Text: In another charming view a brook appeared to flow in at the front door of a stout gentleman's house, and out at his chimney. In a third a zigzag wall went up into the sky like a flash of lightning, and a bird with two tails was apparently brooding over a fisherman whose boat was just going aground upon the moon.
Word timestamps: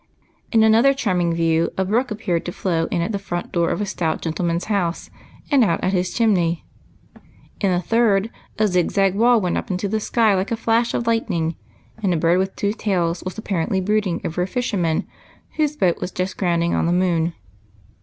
In 0.51 0.63
another 0.63 0.95
charming 0.95 1.31
view 1.31 1.69
a 1.77 1.85
brook 1.85 2.09
appeared 2.09 2.43
to 2.47 2.51
flow 2.51 2.87
in 2.87 3.03
at 3.03 3.11
the 3.11 3.19
front 3.19 3.51
door 3.51 3.69
of 3.69 3.81
a 3.81 3.85
stout 3.85 4.19
gentleman's 4.19 4.65
house, 4.65 5.11
and 5.51 5.63
out 5.63 5.79
at 5.83 5.93
his 5.93 6.11
chimney. 6.11 6.65
In 7.59 7.69
a 7.69 7.79
third 7.79 8.31
a 8.57 8.65
zigzag 8.67 9.13
wall 9.13 9.39
went 9.39 9.59
up 9.59 9.69
into 9.69 9.87
the 9.87 9.99
sky 9.99 10.33
like 10.33 10.49
a 10.49 10.57
flash 10.57 10.95
of 10.95 11.05
lightning, 11.05 11.55
and 12.01 12.15
a 12.15 12.17
bird 12.17 12.39
with 12.39 12.55
two 12.55 12.73
tails 12.73 13.23
was 13.25 13.37
apparently 13.37 13.79
brooding 13.79 14.21
over 14.25 14.41
a 14.41 14.47
fisherman 14.47 15.05
whose 15.57 15.77
boat 15.77 16.01
was 16.01 16.09
just 16.09 16.35
going 16.35 16.51
aground 16.63 16.73
upon 16.73 16.85
the 16.87 16.93
moon. 17.05 17.33